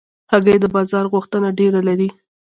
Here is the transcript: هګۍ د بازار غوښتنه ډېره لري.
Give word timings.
هګۍ 0.31 0.57
د 0.61 0.65
بازار 0.75 1.05
غوښتنه 1.13 1.47
ډېره 1.59 1.79
لري. 1.87 2.09